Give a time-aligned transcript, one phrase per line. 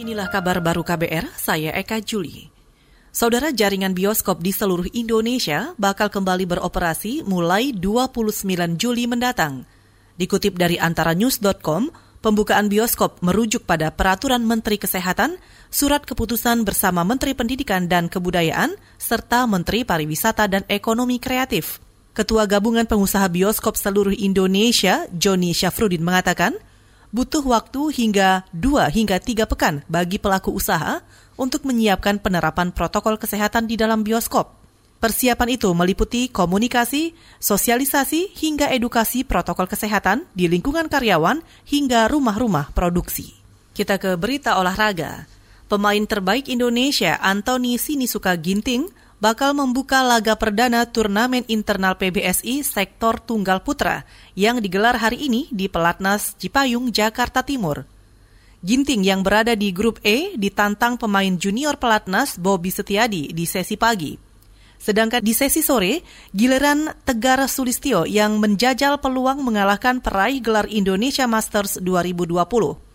[0.00, 2.48] Inilah kabar baru KBR, saya Eka Juli.
[3.12, 9.68] Saudara jaringan bioskop di seluruh Indonesia bakal kembali beroperasi mulai 29 Juli mendatang.
[10.16, 11.92] Dikutip dari antaranews.com,
[12.24, 15.36] pembukaan bioskop merujuk pada Peraturan Menteri Kesehatan,
[15.68, 21.76] Surat Keputusan bersama Menteri Pendidikan dan Kebudayaan, serta Menteri Pariwisata dan Ekonomi Kreatif.
[22.16, 26.56] Ketua Gabungan Pengusaha Bioskop Seluruh Indonesia, Joni Syafrudin mengatakan,
[27.10, 31.02] butuh waktu hingga 2 hingga 3 pekan bagi pelaku usaha
[31.34, 34.60] untuk menyiapkan penerapan protokol kesehatan di dalam bioskop.
[35.00, 43.32] Persiapan itu meliputi komunikasi, sosialisasi, hingga edukasi protokol kesehatan di lingkungan karyawan hingga rumah-rumah produksi.
[43.72, 45.24] Kita ke berita olahraga.
[45.72, 53.60] Pemain terbaik Indonesia Anthony Sinisuka Ginting bakal membuka laga perdana turnamen internal PBSI sektor tunggal
[53.60, 57.84] putra yang digelar hari ini di Pelatnas Cipayung, Jakarta Timur.
[58.64, 64.16] Ginting yang berada di grup E ditantang pemain junior Pelatnas Bobby Setiadi di sesi pagi.
[64.80, 66.00] Sedangkan di sesi sore,
[66.32, 72.89] giliran Tegar Sulistio yang menjajal peluang mengalahkan peraih gelar Indonesia Masters 2020.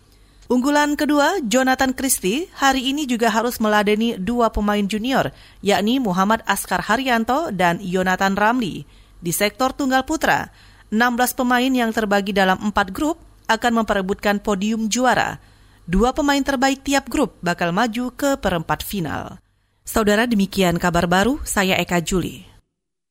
[0.46, 6.86] Unggulan kedua, Jonathan Christie, hari ini juga harus meladeni dua pemain junior, yakni Muhammad Askar
[6.86, 8.86] Haryanto dan Yonatan Ramli.
[9.18, 10.54] Di sektor tunggal putra,
[10.94, 13.18] 16 pemain yang terbagi dalam empat grup
[13.50, 15.42] akan memperebutkan podium juara.
[15.82, 19.42] Dua pemain terbaik tiap grup bakal maju ke perempat final.
[19.82, 22.55] Saudara demikian kabar baru, saya Eka Juli.